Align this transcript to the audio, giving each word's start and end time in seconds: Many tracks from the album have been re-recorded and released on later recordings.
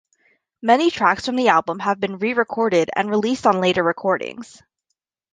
Many 0.63 0.89
tracks 0.89 1.27
from 1.27 1.35
the 1.35 1.49
album 1.49 1.77
have 1.77 1.99
been 1.99 2.17
re-recorded 2.17 2.89
and 2.95 3.07
released 3.07 3.45
on 3.45 3.61
later 3.61 3.83
recordings. 3.83 4.59